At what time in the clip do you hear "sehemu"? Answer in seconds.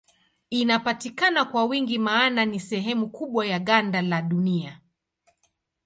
2.59-3.09